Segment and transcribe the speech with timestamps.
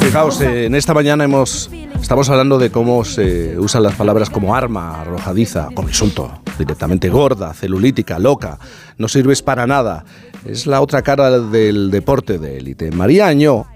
[0.00, 1.70] Fijaos, en esta mañana hemos
[2.00, 7.52] estamos hablando de cómo se usan las palabras como arma, arrojadiza, como insulto, directamente gorda,
[7.52, 8.58] celulítica, loca,
[8.98, 10.04] no sirves para nada.
[10.44, 12.90] Es la otra cara del deporte de élite.
[12.92, 13.66] María Añó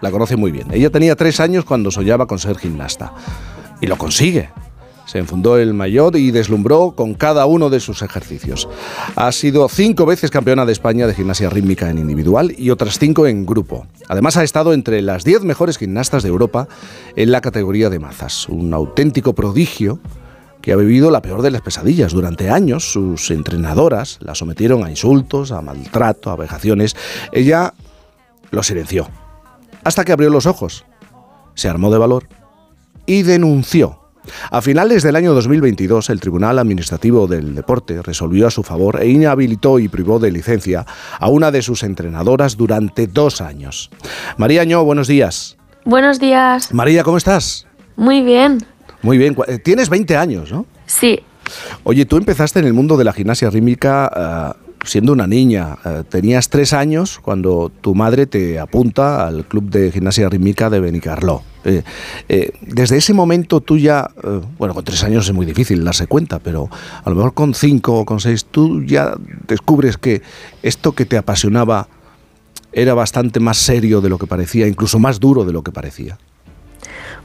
[0.00, 0.68] la conoce muy bien.
[0.70, 3.12] Ella tenía tres años cuando soñaba con ser gimnasta.
[3.80, 4.50] Y lo consigue.
[5.10, 8.68] Se enfundó el maillot y deslumbró con cada uno de sus ejercicios.
[9.16, 13.26] Ha sido cinco veces campeona de España de gimnasia rítmica en individual y otras cinco
[13.26, 13.88] en grupo.
[14.06, 16.68] Además ha estado entre las diez mejores gimnastas de Europa
[17.16, 18.48] en la categoría de mazas.
[18.48, 19.98] Un auténtico prodigio
[20.62, 22.12] que ha vivido la peor de las pesadillas.
[22.12, 26.94] Durante años sus entrenadoras la sometieron a insultos, a maltrato, a vejaciones.
[27.32, 27.74] Ella
[28.52, 29.08] lo silenció.
[29.82, 30.84] Hasta que abrió los ojos.
[31.56, 32.28] Se armó de valor
[33.06, 33.99] y denunció
[34.50, 39.08] a finales del año 2022, el Tribunal Administrativo del Deporte resolvió a su favor e
[39.08, 40.86] inhabilitó y privó de licencia
[41.18, 43.90] a una de sus entrenadoras durante dos años.
[44.36, 45.56] María Año, buenos días.
[45.84, 46.72] Buenos días.
[46.74, 47.66] María, ¿cómo estás?
[47.96, 48.58] Muy bien.
[49.02, 49.36] Muy bien.
[49.46, 50.66] Eh, tienes 20 años, ¿no?
[50.86, 51.20] Sí.
[51.84, 55.78] Oye, tú empezaste en el mundo de la gimnasia rítmica eh, siendo una niña.
[55.84, 60.80] Eh, tenías tres años cuando tu madre te apunta al club de gimnasia rítmica de
[60.80, 61.42] Benicarló.
[61.64, 61.82] Eh,
[62.28, 64.10] eh, desde ese momento tú ya,
[64.56, 66.70] bueno, con tres años es muy difícil darse cuenta, pero
[67.04, 69.14] a lo mejor con cinco o con seis tú ya
[69.46, 70.22] descubres que
[70.62, 71.88] esto que te apasionaba
[72.72, 76.18] era bastante más serio de lo que parecía, incluso más duro de lo que parecía.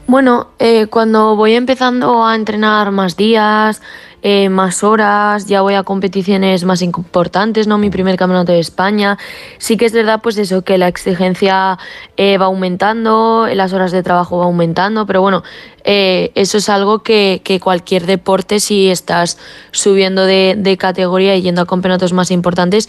[0.06, 0.48] Bueno,
[0.90, 3.82] cuando voy empezando a entrenar más días,
[4.28, 7.78] eh, más horas, ya voy a competiciones más importantes, ¿no?
[7.78, 9.18] Mi primer campeonato de España.
[9.58, 11.78] Sí que es verdad, pues eso, que la exigencia
[12.16, 15.44] eh, va aumentando, las horas de trabajo va aumentando, pero bueno,
[15.84, 19.38] eh, eso es algo que, cualquier deporte, si estás
[19.70, 22.88] subiendo de, categoría y yendo a campeonatos más importantes,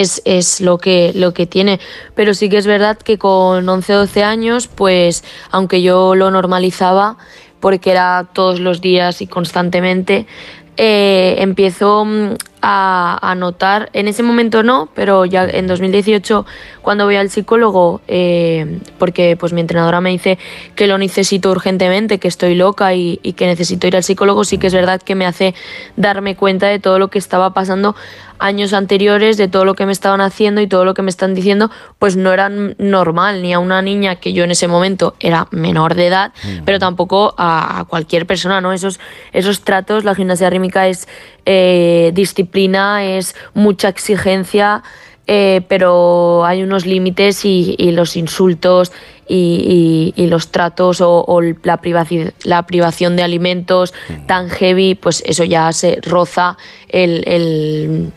[0.00, 1.80] es, es, lo, que, lo que tiene.
[2.14, 6.30] Pero sí que es verdad que con 11 o 12 años, pues aunque yo lo
[6.30, 7.16] normalizaba,
[7.60, 10.26] porque era todos los días y constantemente,
[10.76, 16.44] eh, empiezo mm, a, notar, en ese momento no, pero ya en 2018
[16.82, 20.38] cuando voy al psicólogo, eh, porque pues mi entrenadora me dice
[20.74, 24.66] que lo necesito urgentemente, que estoy loca y, que necesito ir al psicólogo, sí que
[24.66, 25.54] es verdad que me hace
[25.96, 27.94] darme cuenta de todo lo que estaba pasando
[28.38, 31.34] años anteriores, de todo lo que me estaban haciendo y todo lo que me están
[31.34, 35.46] diciendo, pues no era normal, ni a una niña que yo en ese momento era
[35.50, 36.64] menor de edad, mm.
[36.64, 38.72] pero tampoco a, cualquier persona, ¿no?
[38.72, 38.98] Esos,
[39.32, 41.06] esos tratos, la gimnasia rítmica es
[41.52, 44.84] eh, disciplina, es mucha exigencia,
[45.26, 48.92] eh, pero hay unos límites y, los insultos
[49.26, 53.92] y, los tratos o, la, privacidad, la privación de alimentos
[54.28, 56.56] tan heavy, pues eso ya se roza
[56.86, 58.12] el,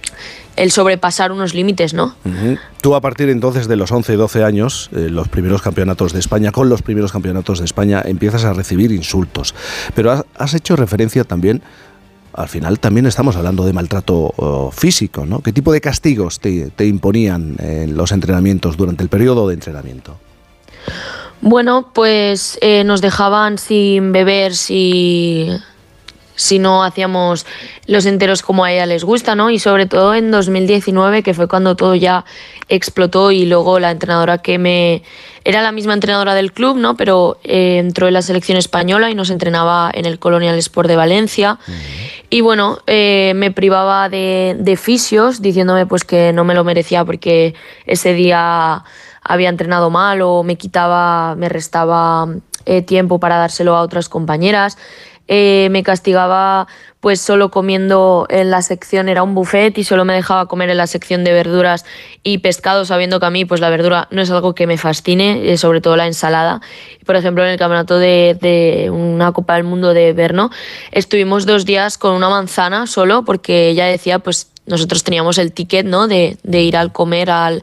[0.70, 2.16] sobrepasar unos límites, ¿no?
[2.82, 6.52] Tú a partir entonces de los 11, 12 años, eh, los primeros campeonatos de España,
[6.52, 9.56] con los primeros campeonatos de España, empiezas a recibir insultos.
[9.96, 11.64] Pero has hecho referencia también
[12.34, 15.42] al final también estamos hablando de maltrato oh, físico, ¿no?
[15.42, 20.18] ¿Qué tipo de castigos te, imponían en los entrenamientos durante el periodo de entrenamiento?
[21.42, 25.50] Bueno, pues eh, nos dejaban sin beber, si,
[26.36, 27.46] si no hacíamos
[27.86, 29.50] los enteros como a ella les gusta, ¿no?
[29.50, 32.26] Y sobre todo en 2019, que fue cuando todo ya
[32.70, 35.04] explotó y luego la entrenadora que me
[35.46, 36.96] era la misma entrenadora del club, ¿no?
[36.96, 40.96] Pero eh, entró en la selección española y nos entrenaba en el Colonial Sport de
[40.96, 41.60] Valencia.
[42.30, 47.04] Y bueno, eh, me privaba de, de fisios, diciéndome pues que no me lo merecía
[47.04, 47.56] porque
[47.86, 48.84] ese día
[49.22, 52.28] había entrenado mal o me quitaba, me restaba
[52.66, 54.78] eh, tiempo para dárselo a otras compañeras.
[55.28, 56.68] Eh, me castigaba
[57.00, 60.78] pues solo comiendo en la sección, era un buffet y solo me dejaba comer en
[60.78, 61.86] la sección de verduras
[62.24, 65.52] y pescado, sabiendo que a mí pues la verdura no es algo que me fascine,
[65.52, 66.62] eh, sobre todo la ensalada.
[67.06, 70.50] Por ejemplo, en el campeonato de, de una Copa del Mundo de Berno,
[70.92, 75.86] estuvimos dos días con una manzana solo porque ella decía pues nosotros teníamos el ticket
[75.86, 76.08] ¿no?
[76.08, 77.62] de, ir al comer al,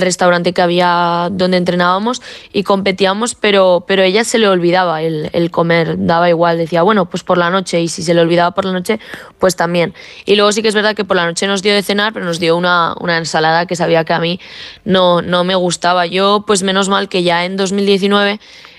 [0.00, 5.96] restaurante que había donde entrenábamos y competíamos, pero, pero ella se le olvidaba el, comer,
[5.98, 8.72] daba igual, decía, bueno, pues por la noche, y si se le olvidaba por la
[8.72, 9.00] noche,
[9.38, 9.94] pues también.
[10.24, 12.24] Y luego sí que es verdad que por la noche nos dio de cenar, pero
[12.24, 14.38] nos dio una, ensalada que sabía que a mí
[14.84, 16.06] no, no me gustaba.
[16.06, 18.38] Yo, pues menos mal que ya en 2019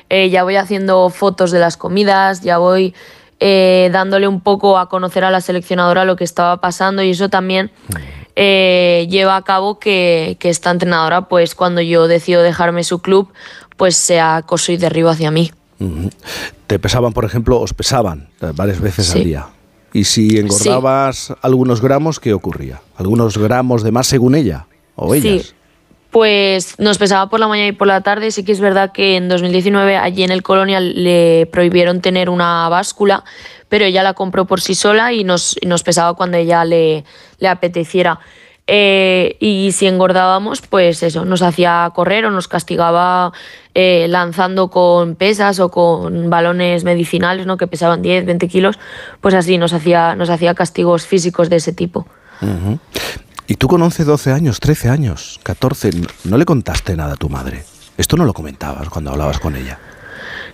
[0.09, 2.95] eh, ya voy haciendo fotos de las comidas, ya voy
[3.39, 7.29] eh, dándole un poco a conocer a la seleccionadora lo que estaba pasando y eso
[7.29, 7.71] también
[8.35, 13.31] eh, lleva a cabo que, esta entrenadora, pues cuando yo decido dejarme su club,
[13.77, 15.51] pues sea acoso y derribo hacia mí.
[16.67, 19.47] ¿Te pesaban, por ejemplo, os pesaban varias veces al día?
[19.93, 22.81] Y si engordabas algunos gramos, ¿qué ocurría?
[22.97, 25.47] ¿Algunos gramos de más según ella o ellas?
[25.47, 25.53] Sí.
[26.11, 28.31] Pues nos pesaba por la mañana y por la tarde.
[28.31, 32.67] Sí que es verdad que en 2019 allí en el Colonial le prohibieron tener una
[32.69, 33.23] báscula,
[33.67, 37.03] pero ella la compró por sí sola y nos, nos pesaba cuando ella le,
[37.39, 38.19] le apeteciera.
[38.71, 43.33] Eh, y si engordábamos, pues eso, nos hacía correr o nos castigaba
[43.73, 47.57] eh, lanzando con pesas o con balones medicinales, ¿no?
[47.57, 48.77] que pesaban 10, 20 kilos,
[49.21, 52.05] pues así nos hacía, nos hacía castigos físicos de ese tipo.
[53.49, 55.89] Y tú con 11, 12 años, 13 años, 14,
[56.25, 57.63] ¿no le contaste nada a tu madre?
[57.97, 59.79] Esto no lo comentabas cuando hablabas con ella.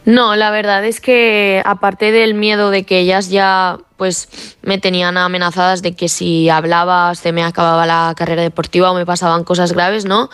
[0.06, 4.30] No, la verdad es que aparte del miedo de que ellas ya pues
[4.62, 9.06] me tenían amenazadas de que si hablaba se me acababa la carrera deportiva o me
[9.06, 10.30] pasaban cosas graves, ¿no?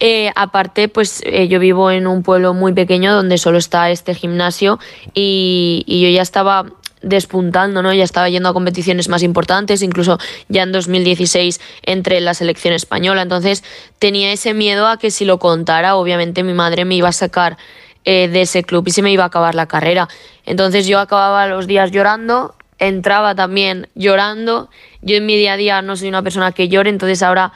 [0.00, 4.14] Eh, aparte, pues eh, yo vivo en un pueblo muy pequeño donde solo está este
[4.14, 4.78] gimnasio
[5.12, 6.64] y, y, yo ya estaba
[7.06, 7.94] despuntando, ¿no?
[7.94, 10.18] Ya estaba yendo a competiciones más importantes, incluso
[10.48, 13.22] ya en 2016 entre la selección española.
[13.22, 13.62] Entonces
[13.98, 17.56] tenía ese miedo a que si lo contara, obviamente mi madre me iba a sacar
[18.04, 20.08] eh, de ese club y se me iba a acabar la carrera.
[20.44, 24.68] Entonces yo acababa los días llorando, entraba también llorando.
[25.00, 27.52] Yo en mi día a día no soy una persona que llore, entonces ahora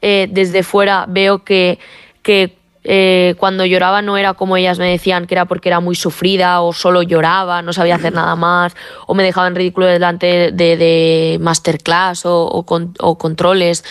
[0.00, 1.80] eh, desde fuera veo que,
[2.22, 5.94] que eh, cuando lloraba no era como ellas me decían que era porque era muy
[5.94, 8.74] sufrida o solo lloraba, no sabía hacer nada más,
[9.06, 13.84] o me dejaba en ridículo delante de, de masterclass o, o, con, o controles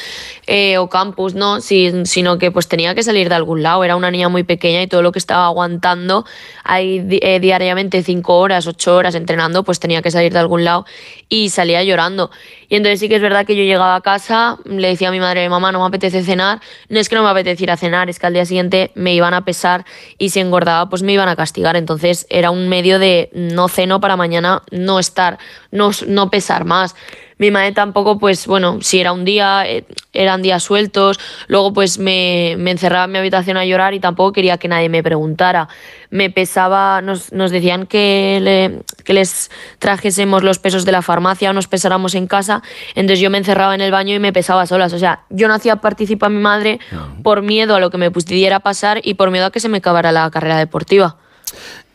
[0.48, 3.84] eh, o campus, no, sí, sino que pues tenía que salir de algún lado.
[3.84, 6.26] Era una niña muy pequeña y todo lo que estaba aguantando
[6.64, 10.86] ahí eh, diariamente cinco horas, ocho horas entrenando, pues tenía que salir de algún lado
[11.30, 12.32] y salía llorando.
[12.68, 15.20] Y entonces sí que es verdad que yo llegaba a casa, le decía a mi
[15.20, 18.28] madre, mamá, no me apetece cenar, no es que no me apeteciera cenar, es que
[18.28, 19.86] al día siguiente me iban a pesar
[20.18, 21.76] y si engordaba pues me iban a castigar.
[21.76, 25.38] Entonces era un medio de no ceno para mañana no estar,
[25.70, 26.96] no, no pesar más.
[27.42, 29.84] Mi madre tampoco, pues bueno, si era un día, eh,
[30.14, 34.32] eran días sueltos, luego pues me, me, encerraba en mi habitación a llorar y tampoco
[34.32, 35.68] quería que nadie me preguntara.
[36.12, 39.50] Me pesaba, nos, nos decían que, le, que les
[39.80, 42.62] trajésemos los pesos de la farmacia o nos pesáramos en casa,
[42.94, 44.94] entonces yo me encerraba en el baño y me pesaba solas.
[44.94, 46.80] O sea, yo no hacía participar a mi madre
[47.24, 49.80] por miedo a lo que me pudiera pasar y por miedo a que se me
[49.80, 51.18] acabara la carrera deportiva.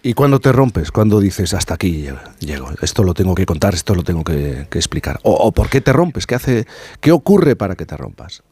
[0.07, 0.93] ¿Y cuando te rompes?
[0.93, 2.07] cuando dices hasta aquí
[2.39, 2.69] llego?
[2.81, 5.19] Esto lo tengo que contar, esto lo tengo que, explicar.
[5.25, 6.29] O, por qué te rompes?
[6.29, 6.65] ¿Qué, hace,
[7.01, 8.45] ¿Qué ocurre para que te rompas?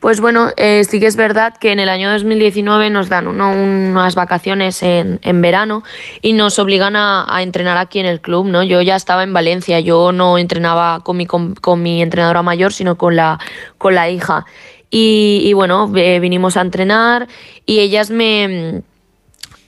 [0.00, 4.16] Pues bueno, eh, sí que es verdad que en el año 2019 nos dan unas
[4.16, 5.84] vacaciones en, verano
[6.20, 8.64] y nos obligan a, entrenar aquí en el club, ¿no?
[8.64, 11.28] Yo ya estaba en Valencia, yo no entrenaba con mi,
[11.76, 13.38] mi entrenadora mayor, sino con la,
[13.78, 14.46] con la hija.
[14.90, 17.28] Y, y bueno, eh, vinimos a entrenar
[17.66, 18.82] y ellas me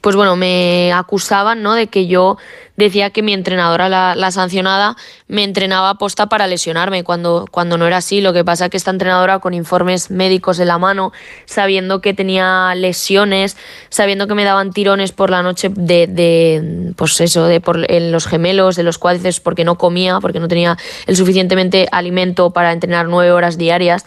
[0.04, 1.72] pues bueno, me acusaban ¿no?
[1.72, 2.36] de que yo
[2.76, 4.98] decía que mi entrenadora, la, la sancionada,
[5.28, 8.20] me entrenaba aposta para lesionarme, cuando, cuando no era así.
[8.20, 11.14] Lo que pasa es que esta entrenadora, con informes médicos en la mano,
[11.46, 13.56] sabiendo que tenía lesiones,
[13.88, 18.12] sabiendo que me daban tirones por la noche de, de pues eso, de por, en
[18.12, 22.72] los gemelos, de los cuádriceps, porque no comía, porque no tenía el suficientemente alimento para
[22.72, 24.04] entrenar nueve horas diarias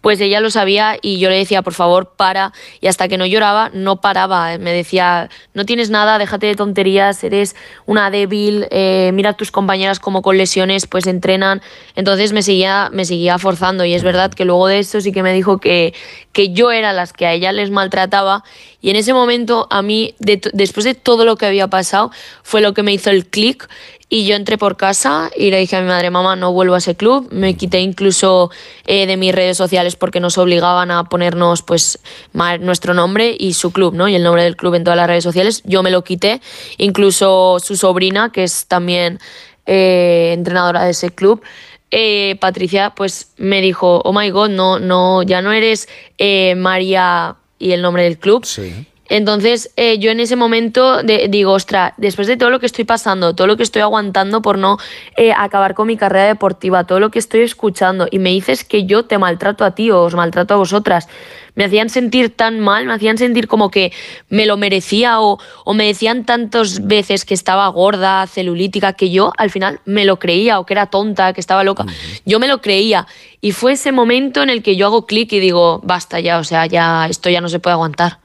[0.00, 2.52] pues ella lo sabía y yo le decía, por favor, para.
[2.80, 4.56] Y hasta que no lloraba, no paraba.
[4.58, 7.56] Me decía, no tienes nada, déjate de tonterías, eres
[7.86, 11.62] una débil, eh, mira a tus compañeras como con lesiones, pues entrenan.
[11.96, 15.22] Entonces me seguía, me seguía forzando y es verdad que luego de eso sí que
[15.22, 15.94] me dijo que,
[16.32, 18.44] que yo era las que a ella les maltrataba.
[18.80, 22.12] Y en ese momento, a mí, de, después de todo lo que había pasado,
[22.42, 23.68] fue lo que me hizo el clic
[24.10, 26.78] y yo entré por casa y le dije a mi madre, mamá, no vuelvo a
[26.78, 27.28] ese club.
[27.30, 28.50] Me quité incluso
[28.86, 31.98] eh, de mis redes sociales porque nos obligaban a ponernos pues
[32.32, 34.08] nuestro nombre y su club, ¿no?
[34.08, 35.62] Y el nombre del club en todas las redes sociales.
[35.64, 36.40] Yo me lo quité.
[36.78, 39.18] Incluso su sobrina, que es también
[39.66, 41.42] eh, entrenadora de ese club,
[41.90, 45.88] eh, Patricia, pues me dijo, oh my god, no, no, ya no eres
[46.18, 48.44] eh, María y el nombre del club.
[48.44, 48.86] Sí.
[49.08, 52.84] Entonces eh, yo en ese momento de, digo, ostra, después de todo lo que estoy
[52.84, 54.78] pasando, todo lo que estoy aguantando por no
[55.16, 58.84] eh, acabar con mi carrera deportiva, todo lo que estoy escuchando, y me dices que
[58.84, 61.08] yo te maltrato a ti o os maltrato a vosotras,
[61.54, 63.92] me hacían sentir tan mal, me hacían sentir como que
[64.28, 69.32] me lo merecía o, o me decían tantas veces que estaba gorda, celulítica, que yo
[69.36, 71.84] al final me lo creía o que era tonta, que estaba loca.
[72.24, 73.08] Yo me lo creía.
[73.40, 76.44] Y fue ese momento en el que yo hago clic y digo, basta ya, o
[76.44, 78.18] sea, ya esto ya no se puede aguantar.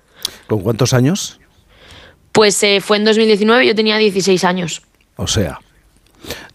[0.48, 1.40] ¿Con cuántos años?
[2.32, 4.82] Pues eh, fue en 2019, yo tenía 16 años.
[5.16, 5.60] O sea,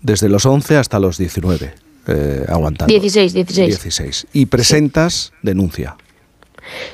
[0.01, 1.75] desde los 11 hasta los 19,
[2.09, 2.93] eh, aguantando.
[2.93, 3.69] 16, 16.
[3.69, 4.27] 16.
[4.33, 5.33] Y presentas sí.
[5.43, 5.97] denuncia.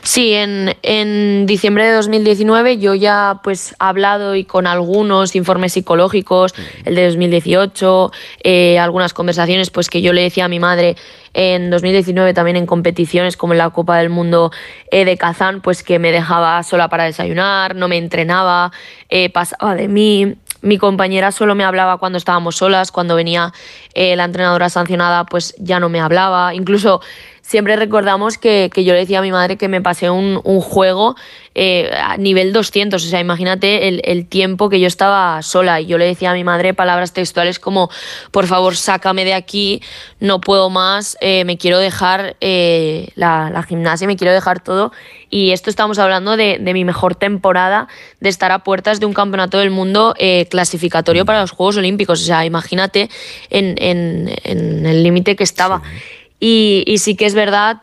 [0.02, 5.72] Sí, en, en, diciembre de 2019 yo ya pues he hablado y con algunos informes
[5.72, 6.54] psicológicos,
[6.84, 8.12] el de 2018,
[8.42, 10.96] eh, algunas conversaciones pues que yo le decía a mi madre
[11.32, 14.52] en 2019 también en competiciones como en la Copa del Mundo
[14.90, 18.70] eh, de Kazán, pues que me dejaba sola para desayunar, no me entrenaba,
[19.08, 23.52] eh, pasaba de mí, mi compañera solo me hablaba cuando estábamos solas, cuando venía
[23.94, 26.54] la entrenadora sancionada, pues ya no me hablaba.
[26.54, 27.02] Incluso
[27.44, 30.60] siempre recordamos que, que, yo le decía a mi madre que me pasé un, un
[30.62, 31.14] juego
[31.54, 35.86] eh, a nivel 200, o sea, imagínate el, el, tiempo que yo estaba sola y
[35.86, 37.90] yo le decía a mi madre palabras textuales como,
[38.30, 39.82] por favor, sácame de aquí,
[40.20, 44.90] no puedo más, eh, me quiero dejar eh, la, la, gimnasia, me quiero dejar todo.
[45.28, 47.88] Y esto estamos hablando de, de, mi mejor temporada,
[48.20, 50.14] de estar a puertas de un campeonato del mundo
[50.48, 53.10] clasificatorio para los Juegos Olímpicos, o sea, imagínate
[53.50, 55.82] en, en, en el límite que estaba.
[55.82, 56.23] Sí.
[56.46, 57.80] Y, sí que es verdad,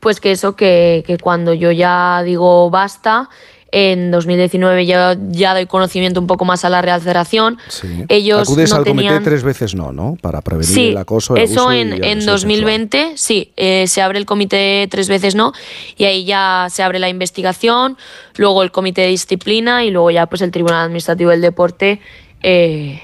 [0.00, 3.28] pues que eso, que, cuando yo ya digo basta,
[3.70, 7.58] en 2019 ya, ya doy conocimiento un poco más a la Real Federación.
[7.68, 8.06] Sí.
[8.08, 10.16] Ellos Acudes al comité tres veces no, ¿no?
[10.22, 11.36] Para prevenir el acoso.
[11.36, 13.18] El eso en, en 2020, sexual.
[13.18, 15.52] sí, eh, se abre el comité tres veces no
[15.98, 17.98] y ahí ya se abre la investigación,
[18.36, 22.00] luego el comité de disciplina y luego ya pues el Tribunal Administrativo del Deporte
[22.42, 23.02] eh,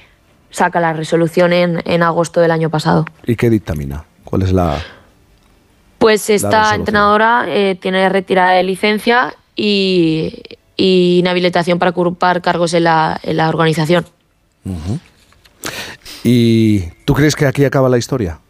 [0.51, 3.05] saca la resolución en, en agosto del año pasado.
[3.27, 4.07] ¿Y qué dictamina?
[4.33, 4.83] ¿Cuál es la...?
[5.99, 10.43] Pues esta entrenadora eh, tiene retirada de licencia y,
[10.75, 14.07] y, inhabilitación para ocupar cargos en la, en la organización.
[14.65, 15.01] Uh -huh.
[16.25, 18.41] ¿Y tú crees que aquí acaba la historia?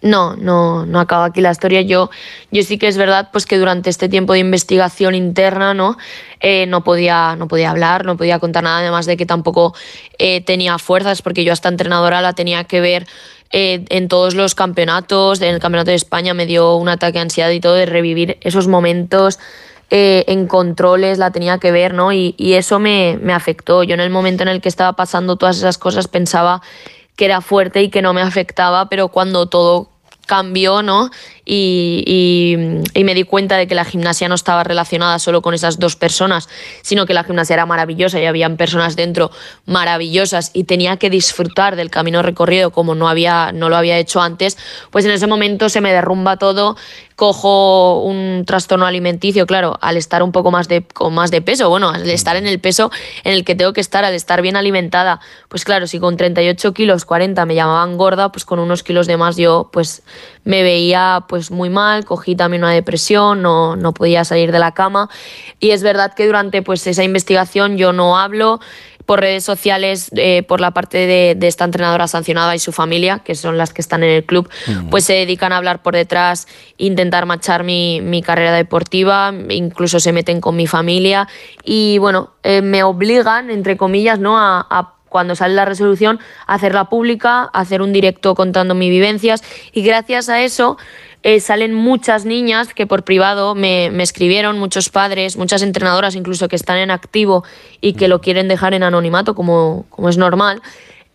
[0.00, 1.80] No, no, no acaba aquí la historia.
[1.82, 2.10] Yo,
[2.52, 5.96] yo sí que es verdad pues que durante este tiempo de investigación interna no,
[6.40, 9.74] eh, no, podía, no podía hablar, no podía contar nada, además de que tampoco
[10.18, 13.06] eh, tenía fuerzas, porque yo a esta entrenadora la tenía que ver
[13.50, 17.20] eh, en todos los campeonatos, en el Campeonato de España me dio un ataque de
[17.20, 19.38] ansiedad y todo de revivir esos momentos
[19.90, 22.12] eh, en controles, la tenía que ver, ¿no?
[22.12, 23.84] Y, y eso me, me, afectó.
[23.84, 26.60] Yo en el momento en el que estaba pasando todas esas cosas pensaba
[27.16, 29.88] que era fuerte y que no me afectaba, pero cuando todo
[30.28, 31.10] cambió, ¿no?
[31.44, 32.04] Y,
[32.94, 35.96] y, me di cuenta de que la gimnasia no estaba relacionada solo con esas dos
[35.96, 36.46] personas,
[36.82, 39.30] sino que la gimnasia era maravillosa y habían personas dentro
[39.64, 44.20] maravillosas y tenía que disfrutar del camino recorrido como no, había, no lo había hecho
[44.20, 44.58] antes,
[44.90, 46.76] pues en ese momento se me derrumba todo,
[47.16, 51.70] cojo un trastorno alimenticio, claro, al estar un poco más de, con más de peso,
[51.70, 52.92] bueno, al estar en el peso
[53.24, 55.18] en el que tengo que estar, al estar bien alimentada,
[55.48, 59.16] pues claro, si con 38 kilos, 40 me llamaban gorda, pues con unos kilos de
[59.16, 60.02] más yo pues
[60.44, 64.72] me veía pues muy mal, cogí también una depresión, no, no podía salir de la
[64.72, 65.08] cama
[65.60, 68.60] y es verdad que durante pues esa investigación yo no hablo,
[69.08, 73.20] por redes sociales, eh, por la parte de, de, esta entrenadora sancionada y su familia,
[73.20, 74.90] que son las que están en el club, mm.
[74.90, 76.46] pues se dedican a hablar por detrás,
[76.76, 81.26] intentar machar mi, mi, carrera deportiva, incluso se meten con mi familia
[81.64, 84.36] y bueno, eh, me obligan, entre comillas, ¿no?
[84.38, 89.82] a, a cuando sale la resolución, hacerla pública, hacer un directo contando mis vivencias y
[89.82, 90.76] gracias a eso
[91.22, 96.48] eh, salen muchas niñas que por privado me, me, escribieron, muchos padres, muchas entrenadoras incluso
[96.48, 97.44] que están en activo
[97.80, 100.62] y que lo quieren dejar en anonimato como, como es normal.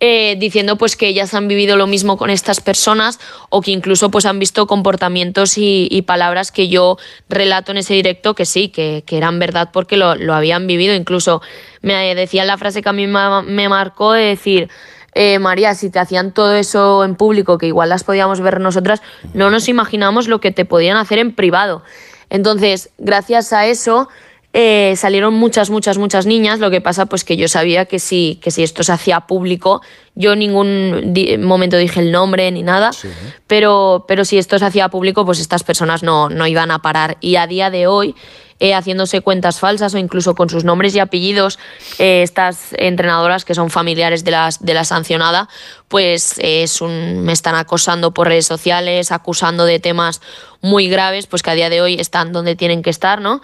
[0.05, 4.11] Eh, diciendo pues que ellas han vivido lo mismo con estas personas o que incluso
[4.11, 6.97] pues han visto comportamientos y, palabras que yo
[7.29, 10.93] relato en ese directo que sí, que, eran verdad porque lo, lo, habían vivido.
[10.93, 11.41] Incluso
[11.81, 14.69] me decían la frase que a mí me, me marcó de decir,
[15.15, 19.01] eh, María, si te hacían todo eso en público, que igual las podíamos ver nosotras,
[19.33, 21.81] no nos imaginamos lo que te podían hacer en privado.
[22.29, 24.09] Entonces, gracias a eso,
[24.53, 26.59] eh, salieron muchas, muchas, muchas niñas.
[26.59, 29.81] Lo que pasa, pues que yo sabía que si, que si esto se hacía público,
[30.13, 33.09] yo en ningún di momento dije el nombre ni nada, sí.
[33.47, 37.17] pero, pero si esto se hacía público, pues estas personas no, no iban a parar.
[37.19, 38.15] Y a día de hoy,
[38.59, 41.57] eh, haciéndose cuentas falsas o incluso con sus nombres y apellidos,
[41.97, 45.49] eh, estas entrenadoras que son familiares de, las, de la sancionada,
[45.87, 50.21] pues es un, me están acosando por redes sociales, acusando de temas
[50.61, 53.41] muy graves, pues que a día de hoy están donde tienen que estar, ¿no?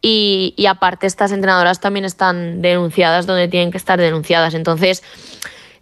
[0.00, 4.54] Y, y, aparte estas entrenadoras también están denunciadas donde tienen que estar denunciadas.
[4.54, 5.02] Entonces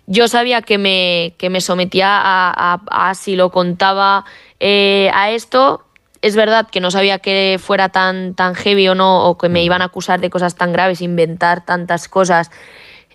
[0.06, 4.24] yo sabía que me, que me sometía a, a, a, si lo contaba
[4.60, 5.84] eh, a esto.
[6.22, 9.62] Es verdad que no sabía que fuera tan, tan heavy o no, o que me
[9.62, 12.50] iban a acusar de cosas tan graves, inventar tantas cosas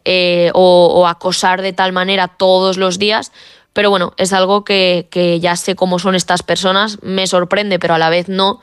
[0.05, 3.31] eh, o, o acosar de tal manera todos los días.
[3.74, 7.93] Pero bueno, es algo que, que ya sé cómo son estas personas, me sorprende, pero
[7.93, 8.60] a la vez no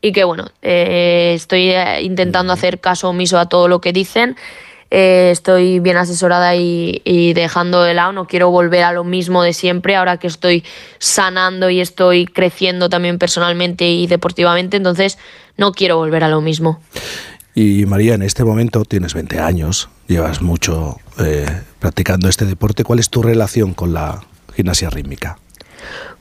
[0.00, 4.36] y que bueno, eh, estoy intentando hacer caso omiso a todo lo que dicen.
[4.90, 9.52] eh, estoy bien asesorada y, dejando de lado, no quiero volver a lo mismo de
[9.52, 10.64] siempre, ahora que estoy
[10.98, 15.16] sanando y estoy creciendo también personalmente y deportivamente, entonces
[15.56, 16.80] no quiero volver a lo mismo.
[17.54, 21.46] Y María, en este momento tienes 20 años, llevas mucho eh,
[21.78, 24.22] practicando este deporte, ¿cuál es tu relación con la
[24.54, 25.38] gimnasia rítmica?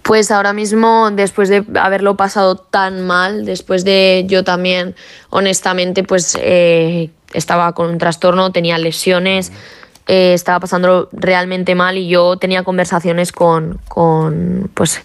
[0.03, 4.95] Pues ahora mismo, después de haberlo pasado tan mal, después de yo también,
[5.29, 9.51] honestamente, pues eh, estaba con un trastorno, tenía lesiones,
[10.07, 15.01] eh, estaba pasando realmente mal y yo tenía conversaciones con, con pues,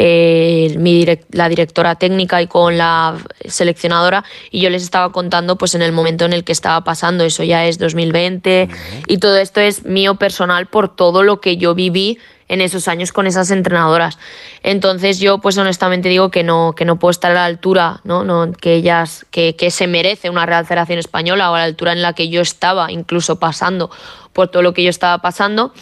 [0.00, 5.74] eh, mi la directora técnica y con la seleccionadora y yo les estaba contando pues
[5.74, 8.68] en el momento en el que estaba pasando, eso ya es 2020
[9.08, 12.18] y todo esto es mío personal por todo lo que yo viví
[12.48, 14.18] en esos años con esas entrenadoras.
[14.62, 18.24] Entonces yo pues honestamente digo que no, que no puedo estar a la altura, ¿no?
[18.24, 20.66] no que ellas, que, que se merece una Real
[20.98, 23.90] Española o a la altura en la que yo estaba, incluso pasando
[24.32, 25.72] por todo lo que yo estaba pasando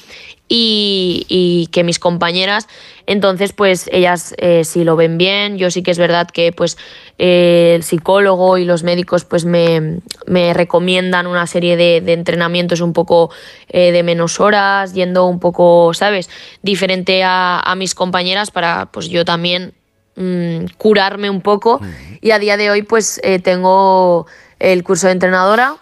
[0.49, 2.68] y, que mis compañeras,
[3.06, 6.78] entonces pues ellas eh, si lo ven bien, yo sí que es verdad que pues
[7.18, 10.00] eh, el psicólogo y los médicos pues me,
[10.54, 13.30] recomiendan una serie de, entrenamientos un poco
[13.68, 16.30] eh, de menos horas, yendo un poco, ¿sabes?,
[16.66, 19.73] diferente a, mis compañeras para pues yo también
[20.16, 21.80] mm, curarme un poco
[22.20, 24.26] y a día de hoy pues tengo
[24.58, 25.78] el curso de entrenadora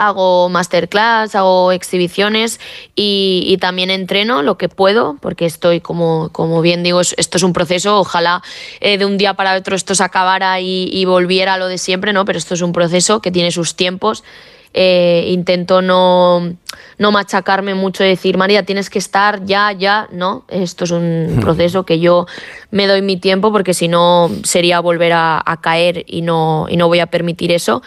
[0.00, 2.58] hago masterclass, hago exhibiciones
[2.94, 7.52] y, también entreno lo que puedo, porque estoy, como, como bien digo, esto es un
[7.52, 8.42] proceso, ojalá
[8.80, 12.12] eh, de un día para otro esto se acabara y, volviera a lo de siempre,
[12.14, 12.24] ¿no?
[12.24, 14.24] pero esto es un proceso que tiene sus tiempos.
[14.72, 16.54] Eh, intento no,
[16.98, 21.84] no, machacarme mucho, decir, María, tienes que estar ya, ya, no, esto es un proceso
[21.84, 22.26] que yo
[22.70, 26.76] me doy mi tiempo porque si no sería volver a, a caer y no, y
[26.76, 27.82] no voy a permitir eso.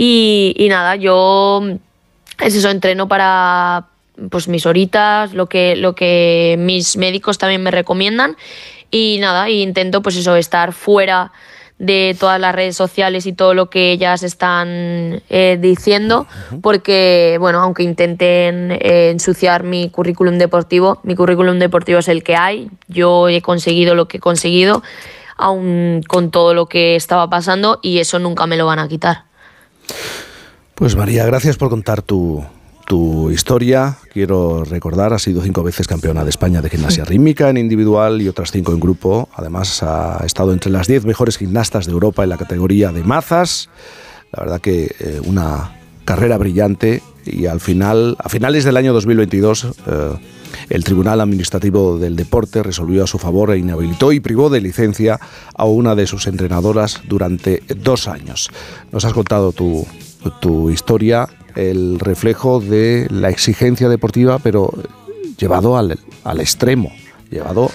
[0.00, 1.60] Y, nada, yo
[2.40, 3.88] es eso, entreno para
[4.30, 8.36] pues mis horitas, lo que, lo que mis médicos también me recomiendan.
[8.92, 11.32] Y nada, intento pues eso, estar fuera
[11.78, 16.26] de todas las redes sociales y todo lo que ellas están eh, diciendo,
[16.60, 22.34] porque, bueno, aunque intenten eh, ensuciar mi currículum deportivo, mi currículum deportivo es el que
[22.34, 24.82] hay, yo he conseguido lo que he conseguido,
[25.36, 29.24] aún con todo lo que estaba pasando, y eso nunca me lo van a quitar.
[30.74, 32.44] Pues María, gracias por contar tu,
[33.30, 33.98] historia.
[34.12, 38.28] Quiero recordar, has sido cinco veces campeona de España de gimnasia rítmica en individual y
[38.28, 39.28] otras cinco en grupo.
[39.34, 43.68] Además, ha estado entre las diez mejores gimnastas de Europa en la categoría de mazas.
[44.32, 49.66] La verdad que eh, una carrera brillante y al final, a finales del año 2022,
[49.86, 50.16] eh,
[50.70, 55.20] el Tribunal Administrativo del Deporte resolvió a su favor e inhabilitó y privó de licencia
[55.54, 58.50] a una de sus entrenadoras durante dos años.
[58.92, 59.86] Nos has contado tu,
[60.70, 64.72] historia, el reflejo de la exigencia deportiva, pero
[65.36, 65.98] llevado al,
[66.40, 66.92] extremo,
[67.30, 67.70] llevado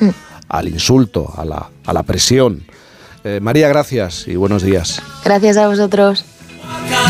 [0.48, 1.46] al insulto, a
[1.94, 2.64] la, presión.
[3.26, 5.02] Eh, María, gracias y buenos días.
[5.24, 6.26] Gracias a vosotros.